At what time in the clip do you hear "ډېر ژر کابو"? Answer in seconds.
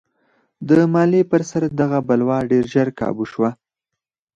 2.51-3.25